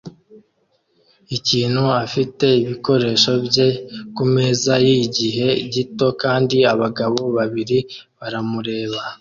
[1.37, 3.67] ikintu afite ibikoresho bye
[4.15, 7.77] kumeza yigihe gito kandi abagabo babiri
[8.19, 8.99] baramureba